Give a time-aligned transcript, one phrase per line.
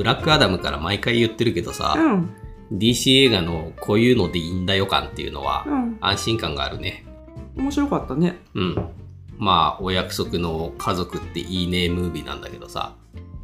[0.00, 2.30] ブラックアダムから毎回言ってるけどさ、うん。
[2.72, 5.98] DC 映画のこういうのでいいんだよ感っていうのはうん。
[6.00, 7.04] 安心感があるね。
[7.54, 8.38] 面白かったね。
[8.54, 8.76] うん。
[9.36, 12.94] まあ、お約束の家族っていいねムービーなんだけどさ。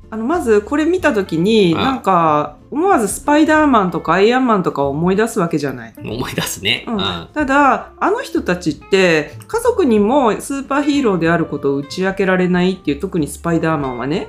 [0.09, 5.95] あの、まずこれ見たときに、あなんか、思わずスパイダーマンとかアイアンマンとかを思い出すわけじゃない。
[5.99, 6.87] 思い出すね。
[6.89, 7.29] ううんん。
[7.35, 14.29] ただ、あの人たちって、家族にもスーパーヒーローであることを打ち明けられないっていう、特にスパイダーマンはね、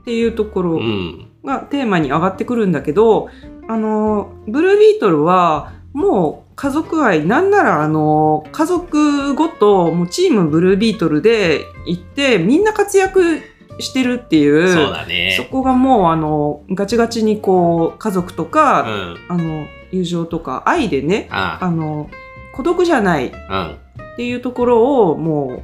[0.00, 1.27] っていうところうん。
[1.44, 3.28] がテーマに上がってくるんだけど、
[3.68, 13.40] あの、ブルービートルは、もう家族愛、なんならあの、家族ごと、もうチームブルービートルで行って、みんな活躍
[13.78, 15.34] してるっていう、そうだね。
[15.36, 19.16] そこがもうあの、ガチガチにこう、家族とうか、ん。
[19.28, 22.10] あの、友情とか愛でね、ああの、
[22.54, 23.76] 孤独じゃないっあ。
[24.16, 25.62] ていうところをも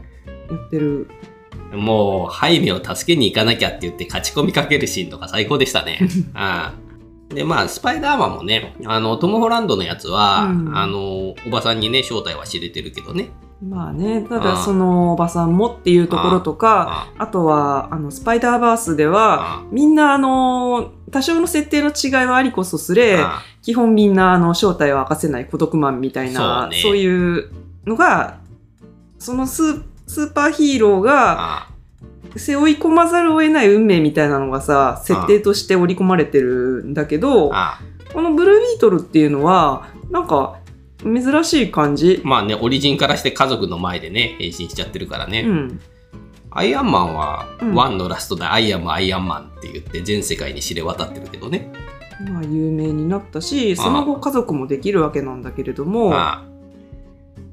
[0.50, 1.09] う、やってる。
[1.74, 1.80] うん。
[1.80, 5.98] もう、ハイメを助けに行かなきゃって言って勝ち込みかけるシーンとか最高でしたね。
[6.34, 6.75] あ
[7.31, 7.34] あ。
[7.34, 13.31] で、まあ、スパイダーマンもね、あの、トム・ホランドのやつは、うんあの、おばさんにね、正体は知れてるけどね。
[13.62, 27.50] まあね、ただそのおばさんもっていうところとか、ああとは、あの、スパイダーバースでは、あみんなあの、多少の設定の違いはありこそすれ、あ基本みんなあの、正体を明かせない孤独マンみたいな、そうねそういう
[27.86, 28.38] のが、
[29.19, 31.69] そのススーパーヒーローがあ
[32.36, 37.80] 背負い込まざるを得ない運命みたいなのがさ、設定として織り込まれてるんだけど、あ
[38.12, 40.58] このブルービートルっていうのは、なんか、
[41.02, 42.20] 珍しい感じ。
[42.25, 45.42] まあね、オリジンからして家族の前でね、変身しちゃってるからね。
[45.42, 45.80] うん。
[46.50, 51.72] アイアンマンは、うんワンのラストでアイアムアイアンマンって言って全世界に知れ渡ってるけどね。
[52.30, 56.53] まあ、有名になったし、その後家族もできるわけなんだけれども、ああ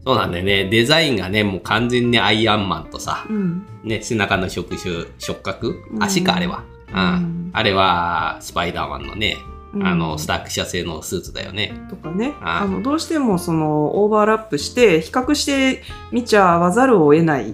[0.06, 0.66] そうなんだよね。
[0.66, 3.66] デザインがね、もう完全にアイアンマンとさ、うん。
[3.84, 5.84] ね、背中の触手、触覚？
[5.92, 6.64] うん足か、あれは？
[6.92, 9.38] うんうんあれは、スパイダーマンのね、
[9.74, 11.74] うんあの、スターク社製のスーツだよね。
[11.90, 17.54] とかねああのどうしてもそのオーバーラップして比較して見ちゃわざるを得ない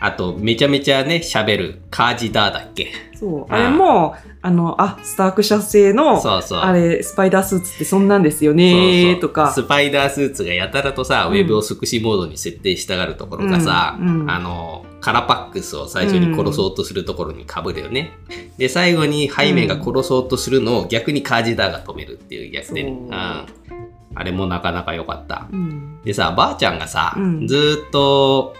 [0.00, 2.88] あと、めちゃめちゃね、喋る、カージダーだっけ？
[3.14, 3.52] そう。
[3.52, 6.60] ああれもあのあスターク社製のそうそう。
[6.60, 9.52] あれスパイダースーツってそんなんですよねとか。
[9.52, 11.34] スパイダースーツがやたらとさ、うん。
[11.34, 14.20] ウェブを即死モードに設定したがるところがさ、うん。
[14.22, 14.30] うん。
[14.30, 18.12] あの、カラパックスを最初に殺そうとするところに被るよね。
[18.56, 22.84] で、最後にハイメが殺そうとするのを逆にカージダーが止めるっていう逆転。
[22.84, 22.92] そう。
[22.92, 23.10] うん。
[23.12, 25.46] あれもなかなか良かった。
[25.52, 26.00] うん。
[26.02, 27.46] でさ、ばあちゃんがさ、うん。
[27.46, 28.54] ずーっと、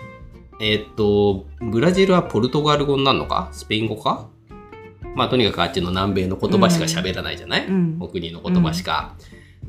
[0.63, 3.49] えーっと、ブラジルはポルトガル語になるのか？
[3.51, 4.29] スペイン語か？
[5.17, 7.97] まあ、とにかくあっちの南米の言葉しか喋らないじゃない、うん。
[7.99, 9.17] お国の言葉しか。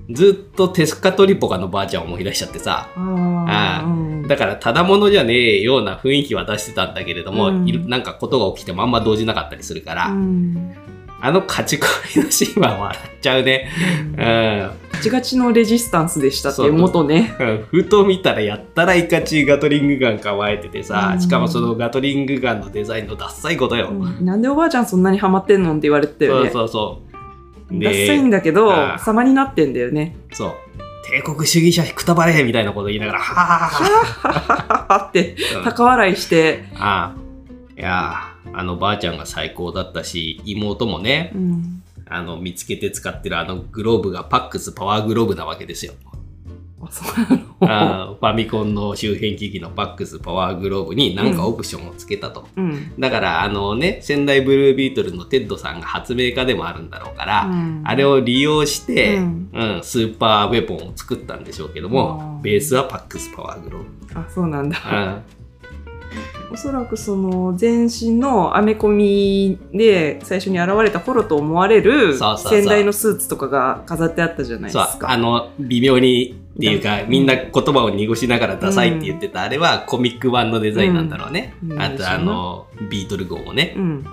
[0.10, 4.26] ずっとテスカトリポカのばあちゃんを思い出しちゃってさ、あー。
[4.26, 7.90] あだからただものじゃねえような雰囲気は出してたんだけれども、うん。
[7.90, 10.76] なんかことが起きてもあんま動じなかったりするから、うん
[11.22, 13.70] あの勝ち込みのシーンは笑っちゃうね。
[14.10, 14.72] うん。
[14.92, 23.90] ガチガチのレジスタンスでしたってそう元ねうんふと見たらやったらいかちいガトリングガン構えててさ、うんしかもそのガトリングガンのデザインのダッサいことよ。
[23.90, 27.12] うんなんでおばあちゃんそんなにハマってんのって言われてたよそうねそうそう。
[27.84, 30.54] ダッサいんだけど様になってんだよねそう。
[31.10, 37.22] 帝国主義者くたばれみたいなこと言いながら、ははははってうん高笑いして、ああ。
[37.78, 45.94] いやあ、あのばあちゃんが最高だったし、妹もねう、ん、あの、見つけて使ってるあのグローブがパックスパワーグローブなわけですよ。
[46.84, 47.56] あそうなの。
[47.62, 52.48] あーファミコンの周辺機器のパックスパワーグローブになんかオプションをつけたと。
[52.58, 52.94] うん。
[53.00, 57.82] だから、あのね、先代ブルービートルのテッドさんが発明家でもあるんだろうから、うん。
[57.86, 64.20] あれを利用して、ううんんスーパーウェポンを作ったんでしょうけども、うんベースはパックスパワーグローブ。
[64.20, 64.78] あそうなんだ。
[64.92, 64.96] う
[65.40, 65.41] ん
[66.52, 75.10] おそらくその全身のアメコミで最初に現れた頃と思われる先代のスーツとかが飾ってあったじゃないですか。
[75.10, 81.56] あの、微妙にっていうか、みんな言葉を濁しながらダサいって言ってた、あれはコミック版のデザインなんだろうね。
[81.66, 81.82] うん。
[81.82, 83.74] あと、あの、ビートル号もね。
[83.78, 83.84] うん。
[83.84, 84.06] うん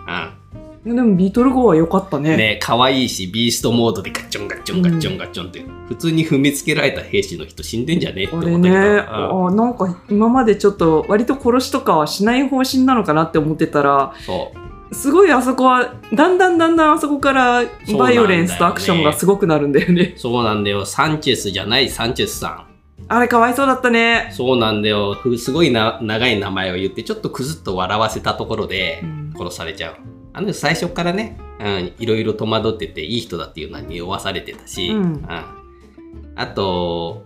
[0.94, 8.22] でもビートル号は良かったねね、可愛いし、ビーストモードでガッチョンガッチョンガッチョンガッチョンって、普通に踏みつけられた兵士の人死んでんじゃね？
[8.22, 8.74] えってあ思ったけど。
[8.74, 14.14] れねうんあなんか今までちょっと割と殺しとかはしない方針なのかなって思ってたら。
[14.90, 17.62] すごいあそこはだんだんだんだんあそこから
[17.98, 20.86] バイオレンスとアクションがすごくなるんだよねそうなんだよ。
[20.86, 22.66] サンチェスじゃないサンチェスさ
[23.06, 24.32] あれかわいそうだったねん。
[24.32, 25.12] そうなんだよ。
[25.12, 29.96] ふすごいな長い名前を言って、ちょっとくずっと笑わせたところでうん殺されちゃう。
[30.38, 35.24] あの人最初からね、うん、いろいろ戸惑ってて、いい人だっていうのは匂わされてたし、うん。
[36.36, 37.24] あと、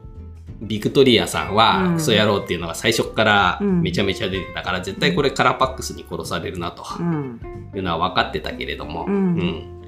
[0.62, 1.94] ビクトリアさんはうん。
[1.96, 3.82] クソ野郎っていうのが最初からうん。
[3.82, 7.38] めちゃめちゃ出てたから、絶対これカラーパックスに殺されるなとうん。
[7.74, 9.82] いうのは分かってたけれども、うん。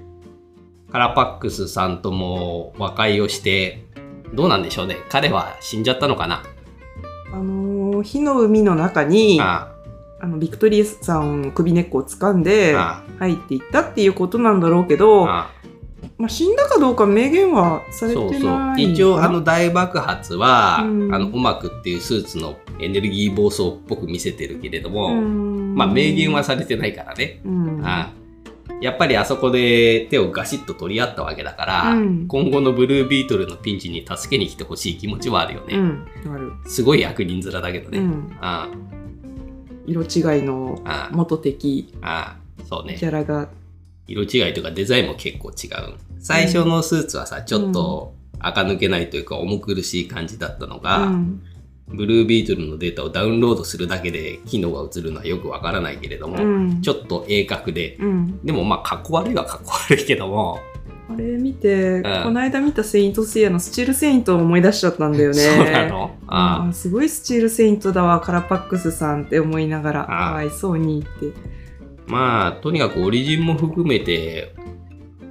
[0.93, 3.87] カラパックスさんとも和解をして、
[4.35, 4.99] どうなんでしょうね。
[5.09, 6.43] 彼は死んじゃったのかな？
[7.33, 9.74] あのー火の海の中にあ
[10.25, 15.51] あのビクトリアさん首根っこを掴んであ入っていったっていうことなんだろうけど、あ
[16.17, 18.31] まあ、死んだかどうか明言はされてない。
[18.33, 18.51] そうそう。
[18.51, 21.15] の一応、あの大爆発は、うん。
[21.15, 25.75] あの、オマクっていうスーツのエネルギー暴走っぽく見せてるけれども、うん。
[25.75, 27.41] まあ、明言はされてないからね。
[27.45, 27.81] うん。
[27.85, 28.13] あ
[28.81, 32.29] やっぱりあそこで手をガシッと取り合ったわけだから、うん。
[32.29, 35.77] 今後のブルービートルのピンチに助けに来てほしい気持ちはあるよね。
[36.67, 37.99] すごい悪人面だけどね。
[37.99, 38.69] うん、あ
[39.87, 40.83] 色違いの
[41.13, 42.37] 元敵あ。
[42.39, 42.97] あそうね。
[42.99, 43.07] キ。
[43.07, 43.49] ャラが、
[44.07, 45.95] 色違いとかデザインも結構違う。
[46.19, 51.43] 最初のスーツはさ、ちょっと垢抜けないというか重苦しい感じだったのが、うん。
[51.87, 56.83] ブルービートルのデータをダウンロードするだけで機能が映るのはよくわからないけれども、うん。
[56.83, 60.61] ちょっと鋭角で、うん、でもまあ、かっこ悪いはかっこ悪いけども、
[61.09, 62.03] あれ見て、ん。
[62.03, 65.37] この間見たセイントセイヤのスチールセイントを思い出しちゃったんだよね。
[65.37, 66.17] そうなの？
[66.27, 66.73] ああ。
[66.73, 71.09] すごいスチールセイントだわカラパックスさんって思いながらあかわいそうにって。
[72.07, 74.55] あまあ、とにかくオリジンも含めて、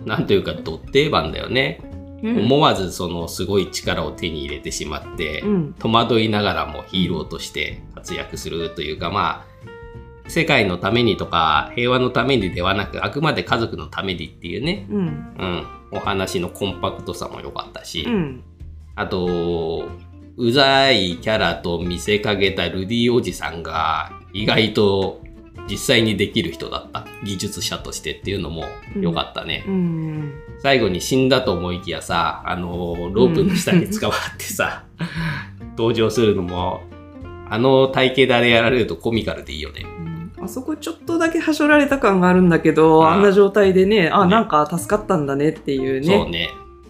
[0.05, 1.81] なんというか、ド定番だよね。
[2.23, 5.73] 思わずそのすごい力を手に入れてしまって、うん。
[5.73, 9.52] 戸惑いながらもヒーローとして活躍するというかまあ
[10.27, 14.97] 世界のためにとか平和のためにではなくあくまで家族のためにっていうね、うん。
[15.01, 18.43] うん、お話のコンパクトさも良かったし、うん。
[18.95, 19.89] あと
[20.37, 25.21] うざいキャラと見せかけたルディおじさんが意外と
[25.69, 27.05] 実際にできる人だった。
[27.23, 28.65] 技術者としてっていうのも
[28.99, 29.63] 良かったね。
[29.67, 30.33] うん。
[30.59, 34.83] 最後に死んだと思いきやさ、あのーロープの下に捕まってさ、
[35.77, 36.81] 登場するのも、
[37.49, 39.85] あの体型であれやられるとコミカルでいいよね。
[40.43, 46.07] あそこちょっとだけはしょられた感があるんだけど、あんな状態でね、あ、ねなんか助かったんだねっていうね。
[46.07, 46.49] そうね。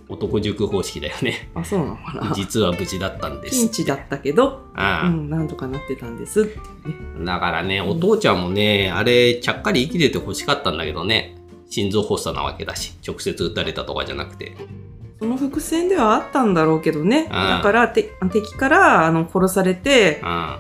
[0.10, 1.50] 男塾方式だよね。
[1.56, 2.32] あ、そうなのかな。
[2.36, 3.56] 実は無事だったんです。
[3.56, 6.96] ピンチだったけど、うん、なんとかなってたんですってね。
[7.26, 11.36] だからね、お父ちゃんもね、あれ、ちゃっかり生きてて欲しかったんだけどね。
[11.70, 14.56] 心臓発作なわけだし、直接撃たれたとかじゃなくて。
[15.20, 17.28] その伏線ではあったんだろうけどね。
[17.30, 20.56] だからて敵からあの殺されて、うん。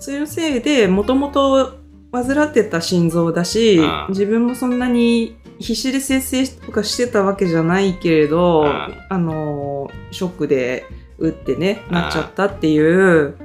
[0.00, 1.74] それのせいでもともと
[2.12, 10.86] 患ってた心臓だし自分もそんなに必死で節制とかしてたわけじゃないけれどああのショックで
[11.18, 13.36] 打ってねなっちゃったっていう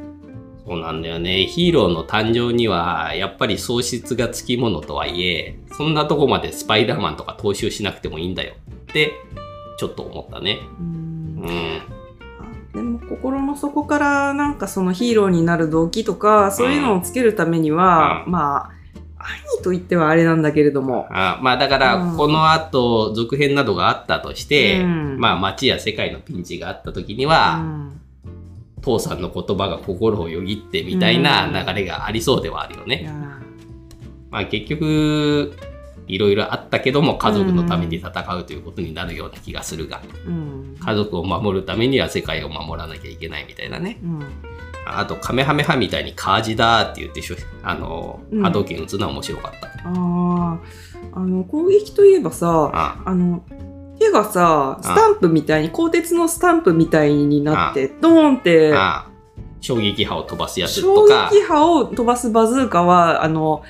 [0.65, 1.45] そうなんだよね。
[1.45, 9.11] ヒーローの誕生には、やっぱり喪失がつきものとはいえ、そんなとこまでスパイダーマンとか踏襲しなくてもいいんだよって、
[9.77, 10.59] ちょっと思ったね。
[10.79, 12.02] うんうん。
[12.73, 18.31] でも心の底からなんかそのヒーローになる動機とかそういうのをつけるためには、うん。
[18.31, 18.83] まあ
[19.55, 22.17] 兄と言ってはあれなんだけれども、あまあだから、うん。
[22.17, 25.19] この後、続編などがあったとして、うん。
[25.19, 28.01] まあ街や世界のピンチがあった時にうは、ん。
[28.81, 33.09] 父さんの言葉が心をよぎってみたいな流れがありそうではあるよね。
[34.29, 35.53] まあ結局、
[36.07, 40.77] いろいろあったけども家族のために戦うということになるような気がするが、うん。
[40.79, 43.99] 家族を守るためには世界を守らなきゃいけないみたいなね。
[44.03, 44.21] うん。
[44.85, 47.21] あと、カメハメハみたいにカージだーって言って
[47.63, 48.41] あの、うん。
[48.41, 49.67] 波動拳打つのは面白かった。
[49.67, 50.59] ああ、
[51.13, 53.15] あの攻撃といえばさ、ああ。
[53.15, 53.43] の
[53.99, 59.07] 手がさ、スタンプみたいに、鋼鉄のスタンプみたいになって、ドーンって、あ
[59.61, 63.63] 衝撃波を飛ばすやつ衝とか、撃波を飛ばすバズーカは、あの、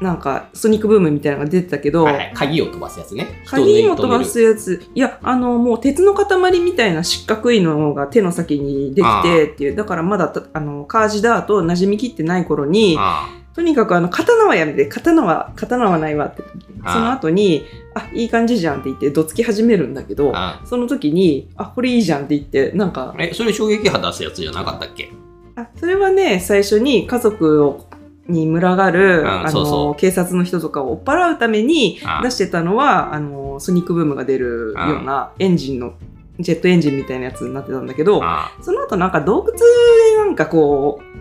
[0.00, 2.32] なんか、ソニックブームみたいなのが出てたけど、はいはい。
[2.34, 3.42] 鍵を飛ばすやつね。
[3.46, 16.42] 鍵を飛ば人すやつ、いや、あの、もう鉄の塊みたいな四角いのが手の先にできてっていう、だからまだた、あの、カージダーと馴染みきってない頃に、あとにかくあの、刀はやめて、刀は、刀はないわって。
[16.86, 25.10] その後に、あ、いい感じじゃんって言って、どつき始めるんだけど、あその時に、あ、これいいじゃんって言って、なんか、え、それ衝撃波出すやつじゃなかったっけ？
[25.56, 27.86] あ、それはね、最初に家族を、
[28.28, 29.94] に群がる、んあのそうそう。
[29.96, 35.94] 警察の人とかを追っ払うためにあ出してたのは、あの、ソニックブームが出るようなエンジンの、
[36.38, 39.58] ジェットエンジンみたいなやつになってたんだけど、あその後なんか洞窟で
[40.16, 41.20] なんかこう、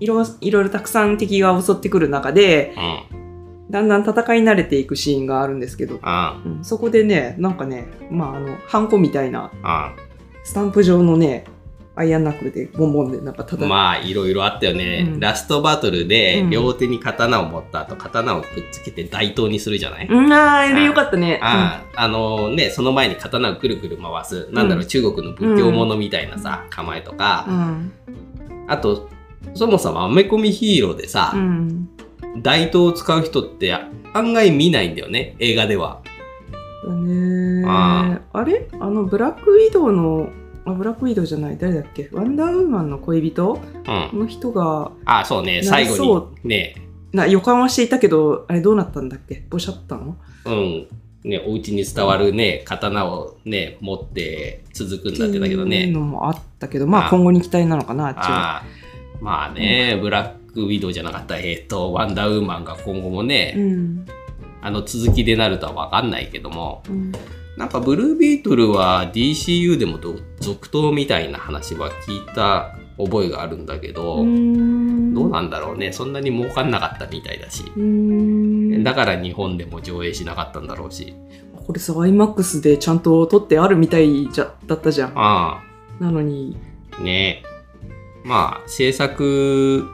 [0.00, 3.22] いろいろたくさん敵が襲ってくる中で、あうん。
[3.70, 6.64] だんだん戦い慣れていくシーンがあるんですけど、あうん。
[6.64, 9.94] そこでね、なんかね、まあ、あの、ハンコみたいな、あ
[10.44, 11.44] スタンプ状のね、
[11.94, 15.06] アイアンナックルでボンボンでなんか叩いて、まあ、いろいろあったよね。
[15.12, 15.20] うん。
[15.20, 16.50] ラストバトルでう、ん。
[16.50, 21.38] 両手に刀を持った後、刀をくっつけて大刀にするじゃない、うん、あーあれよかったね。
[21.42, 27.92] ああ、あのね、その前に刀をくるくる回す、なんだろう、うん中国の仏教者みたいなさ、構えとか、うん。
[28.68, 29.10] あと、
[29.54, 31.88] そもそもアメコミヒーローでさう、ん。
[32.38, 33.74] 大刀を使う人って
[34.14, 36.00] 案外見ないんだよね、映画では。
[36.86, 38.66] だねああれ？
[38.80, 40.30] あのブラックウィドウの
[40.64, 41.58] あブラックウィドウじゃない。
[41.58, 42.08] 誰だっけ？
[42.12, 43.60] ワンダーウーマンの恋人？
[44.12, 44.20] うん。
[44.20, 46.50] の人があ、そうね、最そ後に。
[46.50, 46.76] ね、
[47.12, 49.44] な予感はしていたけどあれどうなったんだっけ？
[49.50, 50.16] ぼしゃったの？
[50.44, 50.88] うん。
[51.24, 55.92] ね、お家に伝わるね、刀をね、持って続くんだってだけどっていうね。
[55.92, 57.10] のもあったけどまああ。
[57.10, 58.64] 今後に期待なのかなあ
[59.20, 64.06] まあね、ブラックウィドウじゃなかった、えっ、と、ワンダーウーマンが今後もね、うん。
[64.60, 67.12] あの続きでなるとは分かんないけども、うん
[67.56, 75.14] なんかブルービートルは DCU でもど続投みたいな話は聞いた覚えがあるんだけど、うん。
[75.14, 77.64] どうなんだろうね、そんなに儲かんなかったみたいだし。
[77.76, 78.82] うん。
[78.82, 81.14] だから日本でも上映しなかったんだろうし。
[81.54, 85.12] これさ IMAX でちゃんと撮ってあるみたいじゃだったじゃん。
[85.14, 85.62] あ
[86.00, 86.56] なのに。
[86.98, 87.42] あ、ね。
[88.24, 89.84] まあ、制作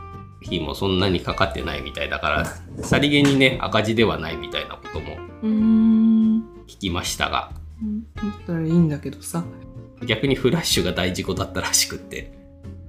[0.44, 5.97] 費もそんなにかかってないみたいだから、さりげにね、赤字ではないみたいなこともうん
[6.68, 7.50] 聞きましたが、
[8.14, 9.42] だったらいいんだけどさ。
[10.06, 12.32] 逆にフラッシュが大事故だったらしくって。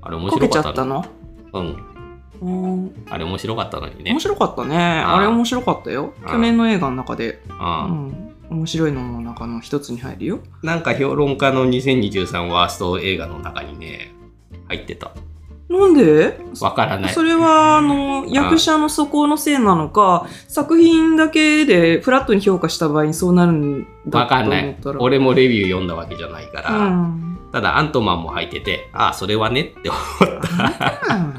[0.02, 0.54] あれ面白かっの。
[0.54, 1.06] ちゃったたの？
[1.54, 1.86] うん。
[2.42, 3.06] うん。
[3.10, 4.12] あれ面白かったのにね。
[4.12, 4.20] 面。
[4.20, 4.78] 白かったね。
[4.78, 6.14] ああれ面白かったよ。
[6.24, 7.42] あ去年の映画の中で。
[7.50, 8.36] うん。
[8.50, 10.40] 面白いのの中の一つに入るよ。
[10.64, 14.12] なんか評論家の2023ワースト映画の中にね、
[14.68, 15.12] 入ってた。
[15.70, 16.40] なんで？
[16.62, 17.14] わからない。
[17.14, 17.22] そ。
[17.24, 24.78] れはあの役者の素行のせいなのか作品だけでフラットに評価した場合にそうなるんだとわかんない。
[25.00, 26.76] 俺もレビュー読んだわけじゃないから。
[26.76, 27.40] うん。
[27.52, 31.30] ただ、アントマンも入ってて、ああ、それはねって思った。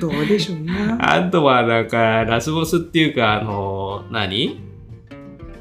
[0.00, 4.60] どうでしょうね アントマンなんか、ラスボスっていうか、あの、何？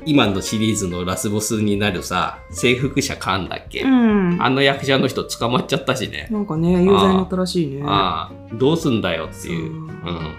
[0.06, 4.38] 今のシリーズのラスボスになるさ、征服者カンだっけ、うん。
[4.40, 6.28] あの役者の人捕まっちゃったしね。
[6.32, 7.84] なんかね有罪になったらしいね。
[7.86, 9.72] ああ、どうすんだよっていう。
[10.04, 10.14] そう。
[10.14, 10.36] うん。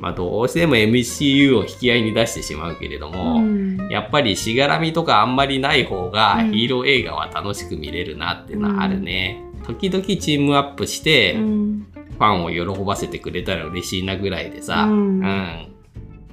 [0.00, 3.88] まあ、どうしても MCU を引き合いに出してしまうけれども、うん。
[3.90, 6.52] やっぱりしがらみとかあんまりない方がうん。
[6.52, 9.42] ヒーロー映画は楽しく見れるなっていうのはあるね。
[9.66, 11.86] 時々チームアップして、うん。
[12.20, 15.72] ファンを喜ばせてくれたら嬉しいなぐらいでさ、ううんん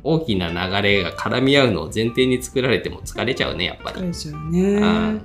[0.07, 3.97] 大きな流れが絡み合うのを前提に作られても疲れちゃうねやっぱり。
[3.99, 4.79] 疲れちゃうね。
[4.79, 5.17] ん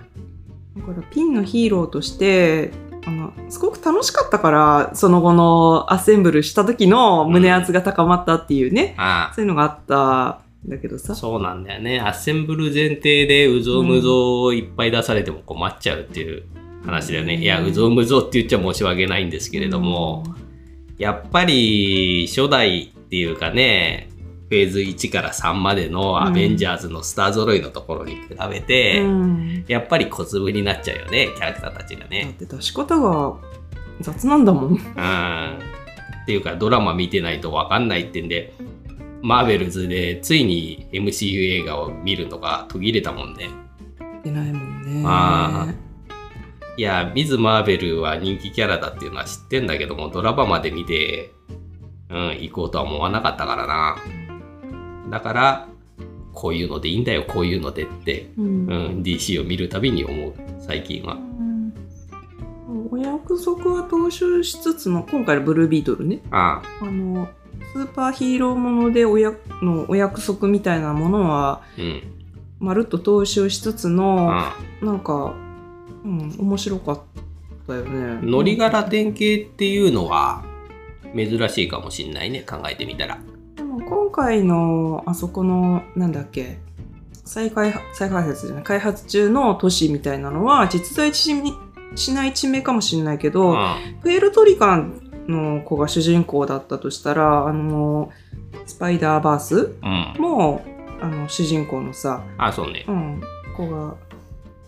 [0.77, 2.73] だからピンのヒーローとして
[3.07, 11.13] あのすごく楽しかったからその後のアッセンブルした時の胸圧が高まったっていうね、あそういうのがあったんだけどさ。
[11.13, 12.01] あそうなんだよね。
[12.01, 16.45] アッセンブル前提でうぞうむぞういっぱい出されても困っちゃうっていう
[16.87, 17.35] 話だよね。
[17.35, 17.43] うん。
[17.43, 20.25] いや、うぞうむぞうって言っちゃ申し訳ないんですけれども、
[20.99, 24.09] やっぱり初代っていうかね、
[24.53, 32.35] フェーズ1から3までのアベンジャーズのスター揃いのところに比べて、うんやっぱり小粒になっちゃうよね、キャラクターたちがだっね。
[32.39, 33.35] て出し方が
[34.01, 34.77] 雑なんだもんうん。
[34.77, 38.53] っていうか、ドラマ見てないとわかんないってんで、
[39.23, 43.49] マーベルズでついに MCU 映画を見るのが途切れたもんね。
[44.23, 45.67] 出ないもんねあ
[46.77, 51.33] いや、ミズ・マーベルは人気キャラだっていうのは知ってんだけども、ドラマまで見て、
[52.11, 53.97] うん、行こうとは思わなかったからな。
[55.13, 55.69] だから、
[56.33, 61.15] こういうのでいいんだよ、こういうのでって、うんうん、DC を見るたびに思う、最近は。
[61.15, 61.53] うん
[62.91, 67.29] お約束は踏襲しつつの今回のブルービートルねああの
[67.73, 72.03] スーパーヒーローものでおやのお約束みたいなものはあ、うん。
[72.61, 75.35] まるっと踏襲しつつのあなんか、
[76.05, 77.01] うん、面白かっ
[77.67, 78.13] たよね。
[78.13, 80.45] あノリがラテン系っていうのは、
[81.15, 83.19] 珍しいかもしんないね、考えてみたら。
[84.13, 86.59] 回のあそこのなんだっけ？
[87.25, 91.35] 再開再開発じゃない開発中の都市みたいなのは実在し
[91.95, 98.11] しない地名かもしれないけど、あプエルトリカンの子が主人公だったとしたらあの
[98.67, 100.15] スパイダーバースうん。
[100.21, 100.65] も
[101.01, 102.85] あの主人公のさ、あ、そうね。
[102.87, 103.21] うん、
[103.57, 103.95] 子が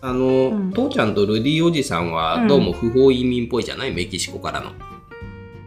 [0.01, 4.71] あの、ん父ちゃんとルディおじさんはどうも不法移民っぽいじゃない、メキシコからの。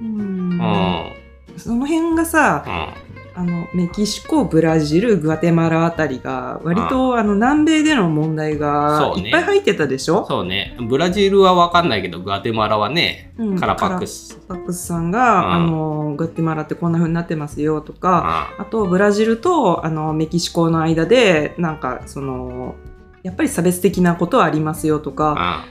[0.03, 0.21] うん
[0.53, 1.13] うん。
[1.57, 2.71] その辺がさう
[3.08, 3.08] ん。
[3.39, 10.27] あのメキシコブラジルグアテマラあたりが割とあの南米での問題がいっぱい入ってたでしょ？
[10.27, 10.77] そうね。
[10.89, 14.37] ブラジルはわかんないけど、グアテマラはね、うんカラパックス。
[14.49, 15.53] パックスさんが、うん。
[15.53, 22.75] あのグアテマラってこんな風になってますよとか、ああとブラジルとあのメキシコの間でなんかその
[23.23, 25.65] やっぱり差別的なことはありますよとかあ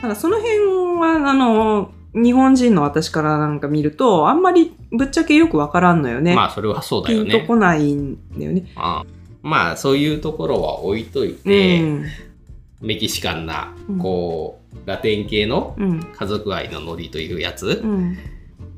[0.00, 0.58] ただその辺
[1.00, 6.34] はあの日本人の私からなんか見るとあんまりぶっちゃけよくわからんのよね。
[6.34, 7.30] まあ、それはそうだよね。
[7.30, 8.70] ピンとこないんだよね。
[8.76, 9.04] あ
[9.42, 11.38] まあ、そういうところは置いというん。
[11.38, 12.10] て、
[12.80, 16.00] メキシカンなうん、こう、ラテン系のうん。
[16.00, 17.80] 家族愛のノリというやつ。
[17.82, 18.18] うん。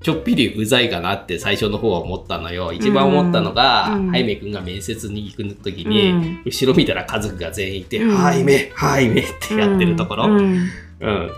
[0.02, 2.72] ちょっぴりうざいかなって最初の方は思ったのよ。
[2.72, 4.10] 一番思ったのが、うん。
[4.10, 6.42] ハイメ君が面接に行く時に、うん。
[6.44, 8.16] 後ろ見たら家族が全員いて、うん。
[8.16, 10.68] ハイメ、ハイメってやってるところ、うん。
[11.00, 11.30] うん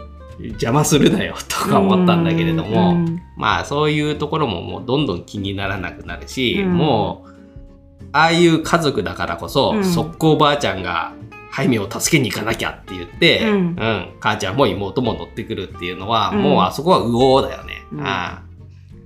[0.51, 6.75] 邪魔するなよとか思ったんだけれども、うんまあそういうところももうどんどん気にならなくなるし、うん。
[6.75, 9.85] もう、ああいう家族だからこそ、うん。
[9.85, 11.13] 速攻ばあちゃんが、
[11.51, 14.17] ハイメを助けに行かなきゃって言って、うん。
[14.21, 16.43] 母ちゃんも妹も乗ってくるっていうのは、うん。
[16.43, 17.83] もうあそこは右往だよね。
[17.93, 18.07] うん。
[18.07, 18.43] あ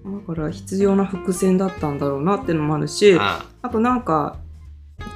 [0.05, 3.45] だから必要な伏線だったんだろうなってのもあるしあ。
[3.63, 4.37] あとなんか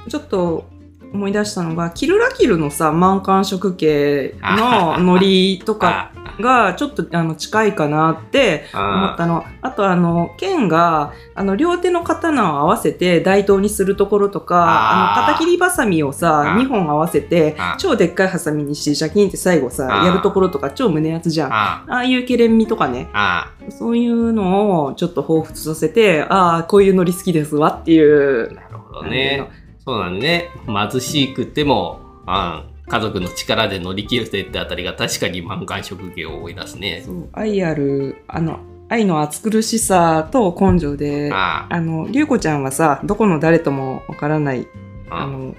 [0.09, 0.65] ちょっと
[1.13, 9.45] 思い出したのがキルラキルのさ満漢色系のノリとかあがちょっとあの近いかなって思あったの。
[9.61, 21.53] あとあの、剣が、あの、両手の刀を合わせて大刀にするところとか、あの、肩切りバサミをさあ、ー2本合わせて超でっかいハサミにしてシャキンって最後さやるところとか超胸熱じゃん。
[21.53, 28.53] あああいうケレン味とかね、あそういうのをちょっと彷彿させて、ああ、こういうノリ好きですわっていう。
[28.53, 29.49] なるほどね。
[29.91, 30.49] そうなんね。
[30.67, 37.03] 貧しくても、うん家族の力で乗り切るってあたりが確かに満貫職業を思い出すね。
[37.05, 44.67] そう愛ある、あの、愛の暑苦しさと根性で、ああの、りゅうこちゃんはさ、どこの誰ともわからない
[45.09, 45.55] ああの、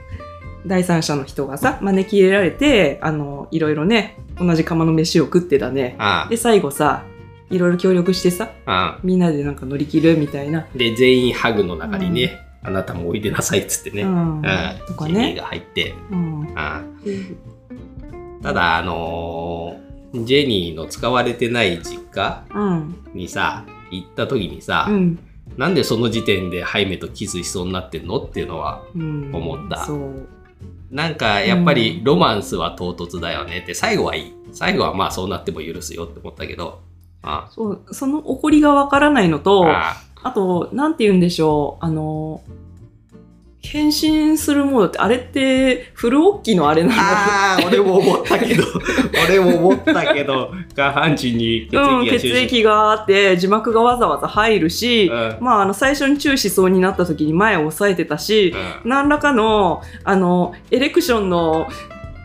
[0.66, 5.96] 第三者の人がさ、招き入れられて、あの、いろいろね、同じ釜の飯を食ってだね。
[5.98, 7.04] あで、最後さ、
[7.48, 10.66] いろいろ協力してさ、あみんなでなんか乗り切るみたいな。
[10.74, 14.02] で、全員ハグの中にね、あなたもおいでなさいっつってね。
[14.02, 14.42] うんうん
[14.86, 15.34] とかジェニーね。
[15.34, 15.94] が入って。
[16.10, 16.52] うん。
[16.54, 16.82] あ
[18.42, 22.94] ただ、あのージェニーの使われてない実家うん。
[23.14, 25.18] にさ、行った時にさ、うん。
[25.56, 29.30] なんでその時点でハイメとキスしそうになってんのっていうのは、うん。
[29.34, 30.28] 思ったそう。
[30.90, 34.34] なんかやっぱりロマンスは唐突だよねって、最後はいい。
[34.52, 36.80] 最後はまあそうなっても許すよって思ったけど。
[37.22, 39.96] あそう、その怒りがわからないのと、ああ
[40.30, 42.42] と、なんて言うんでしょう、あの、
[43.62, 48.64] 変身するモードって、あれって、フルオッキーのあれなのあー、俺も思ったけど、
[49.26, 55.36] 俺も思ったけど、下半身に血液うん、が血液があって字幕がわざわざ入るし、うん。
[55.40, 58.52] まあ、あの最初にチューしそうになった時に前を押さえてたし、
[58.84, 58.90] うん。
[58.90, 61.68] 何らかのあのエレクションの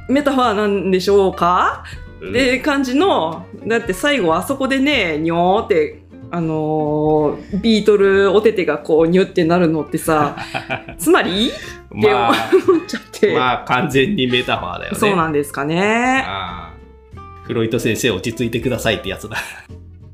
[0.09, 1.83] メタファーなんでしょうか、
[2.19, 2.29] うん。
[2.31, 6.06] って感じのだって最後あそこでねにょーって。
[6.29, 10.37] あのービートルおててがこうニュってなるのってさ
[10.97, 11.51] つまりっ
[12.01, 14.99] てまあ、思っちゃって、まあ 完全にメタファーだよね。
[14.99, 16.25] そうなんですかね
[17.43, 19.37] フロイト先生落ち着いてくださいってやつだ。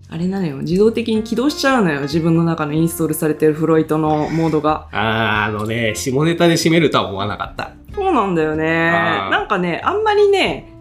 [0.10, 7.72] あれなのよ自動的に起動しちゃうのよ自分の中のインストールされてるフロイトのモードがあー、あのね、下ネタで締めるとは思わなかった。
[7.96, 8.92] そうなんだよね。
[8.92, 10.72] なんかね、あんまりね、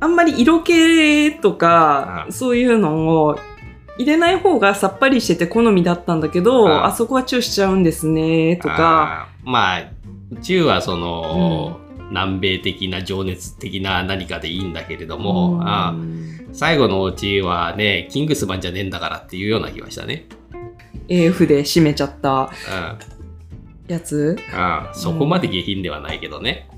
[0.00, 3.38] あんまり色気とかそういうのを
[4.00, 9.28] 入れない方がさっぱりしてて好みだったんだけど、あーあそこはチューしちゃうんですね、とか。
[9.28, 9.50] あー。
[9.50, 9.84] まあ
[10.40, 15.68] 中はその、南米的な情熱的な何かでいいんだけれども、うん。
[15.68, 20.26] あー最後のオチはねキングスマンじゃねえんだからっていうような気がしたね。
[21.08, 22.50] AF で締めちゃった
[23.88, 23.92] うん。
[23.92, 24.36] やつ？
[24.54, 24.94] ああ。
[24.94, 26.68] そこまで下品ではないけどね、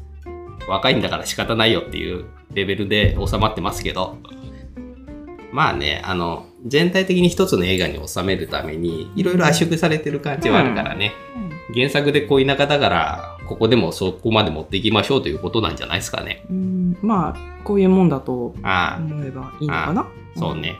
[0.66, 4.18] 若いんだから仕方ないよっていうレベルで収まってますけど。
[5.52, 11.12] まあねあの全体的に一つの映画に収めるためにいろいろ圧縮されてる感じはあるからね、
[11.75, 16.44] 原作で恋仲だからここでもそこまで持っていきましょうということなんじゃないですかね。
[16.51, 20.03] うん、まあ、こういうもんだとあ思えばいいのかな。
[20.03, 20.07] あ
[20.38, 20.79] そうね、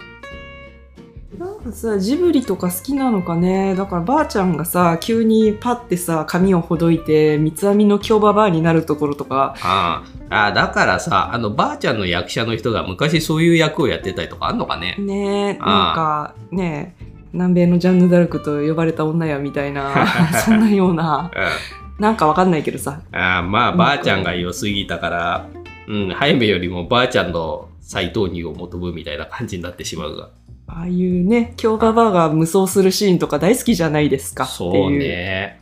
[1.39, 3.75] なんかさ、ジブリとか好きなのかね。
[3.75, 16.95] だからばあちゃんがさ、急にパッてさ、髪をほどいて、三つ編みの京ババアになるところとか、ああだからさあのばあちゃんの役者の人が昔そういう役をやってたりとかあんのかねねなんかね、
[17.33, 20.07] 南米のジャンヌ・ダルクと呼ばれた女やみたいな、
[20.45, 23.01] そんなような、うんなんかわかんないけどさ。
[23.13, 25.49] ああまあばあちゃんが良すぎたから、
[25.87, 30.31] うん、ハイメよりもばあちゃんの再投入を求むみたいな感じになってしまうが。
[30.75, 34.73] ああいうね、京ババアが無双するシーンとか大好きじゃないですかっていう。
[34.73, 35.61] そうね。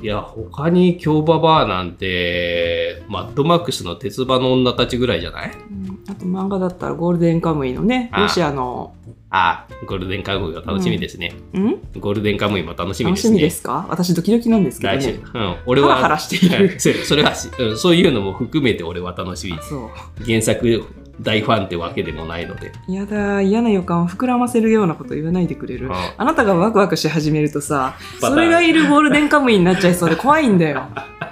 [0.00, 5.50] いや、他に京ババアなんて、マッドマックスの鉄馬の女たちぐらいじゃない？
[5.50, 8.94] うんあと漫画だったらゴールデンカムイのね、ロシアの、
[9.30, 11.32] ああ、ゴールデンカムイは楽しみですね。
[11.54, 11.80] ん？
[11.98, 13.30] ゴールデンカムイも楽しみですね。
[13.30, 13.86] 楽しみですか？
[13.88, 14.96] 私ドキドキなんですけど。
[14.96, 15.18] ね。
[15.34, 15.96] うん、俺は。
[15.96, 19.58] ハラハラしているそそれはし、うん、そういうのも含めて俺は楽しみ。
[19.62, 19.90] そ
[20.20, 20.24] う。
[20.24, 20.84] 原作
[21.20, 22.72] 大ファンってわけでもないので。
[22.88, 25.86] やだ、嫌な予感を膨らませるようなこと言わないでくれる。
[25.86, 30.84] うんあなたがワクワクし始めるとさ、 それがいるゴールデンカムイになっちゃいそうで怖いんだよ。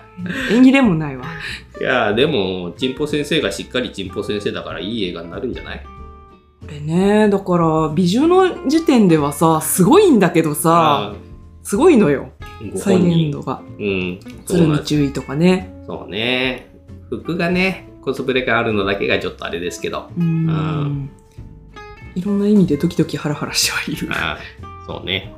[0.53, 1.25] 縁起でもないわ。
[1.81, 5.83] いやーでも、チンポ先生がしっかりチンポ先生だからいい映画になるんじゃない？
[6.61, 11.12] これね、だから、美女の時点ではさ、すごいんだけどさ、
[11.64, 12.29] すごいのよ。
[12.77, 12.97] 再。
[12.97, 13.61] 現度が。
[13.81, 14.21] うん。
[14.47, 15.75] そ鶴見注意とかね。
[15.88, 16.73] そうね。
[17.11, 20.11] 服がね、コスプレがあるのだけがちょっとあれですけど。
[20.17, 21.11] うーん。
[22.15, 24.09] いろんな意味でドキドキハラハラしてはいる。
[24.12, 25.33] あーそうね。